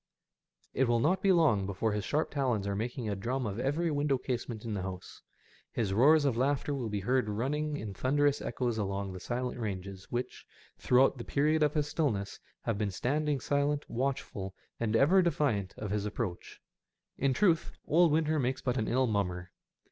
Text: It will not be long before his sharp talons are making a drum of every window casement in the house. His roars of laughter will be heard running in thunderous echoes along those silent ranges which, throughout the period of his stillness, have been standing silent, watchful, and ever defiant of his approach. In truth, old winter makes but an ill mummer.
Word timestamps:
It 0.73 0.85
will 0.87 0.99
not 0.99 1.21
be 1.21 1.31
long 1.31 1.67
before 1.67 1.91
his 1.91 2.03
sharp 2.03 2.31
talons 2.31 2.65
are 2.65 2.75
making 2.75 3.07
a 3.07 3.15
drum 3.15 3.45
of 3.45 3.59
every 3.59 3.91
window 3.91 4.17
casement 4.17 4.65
in 4.65 4.73
the 4.73 4.81
house. 4.81 5.21
His 5.73 5.93
roars 5.93 6.25
of 6.25 6.35
laughter 6.35 6.73
will 6.73 6.89
be 6.89 7.01
heard 7.01 7.29
running 7.29 7.77
in 7.77 7.93
thunderous 7.93 8.41
echoes 8.41 8.79
along 8.79 9.13
those 9.13 9.25
silent 9.25 9.59
ranges 9.59 10.07
which, 10.09 10.43
throughout 10.79 11.19
the 11.19 11.23
period 11.23 11.61
of 11.61 11.75
his 11.75 11.85
stillness, 11.85 12.39
have 12.63 12.79
been 12.79 12.89
standing 12.89 13.39
silent, 13.39 13.85
watchful, 13.87 14.55
and 14.79 14.95
ever 14.95 15.21
defiant 15.21 15.75
of 15.77 15.91
his 15.91 16.07
approach. 16.07 16.59
In 17.19 17.31
truth, 17.31 17.71
old 17.85 18.11
winter 18.11 18.39
makes 18.39 18.63
but 18.63 18.77
an 18.77 18.87
ill 18.87 19.05
mummer. 19.05 19.51